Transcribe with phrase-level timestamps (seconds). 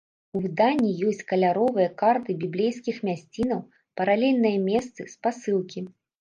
[0.37, 3.61] У выданні ёсць каляровыя карты біблейскіх мясцінаў,
[4.03, 5.85] паралельныя месцы, спасылкі.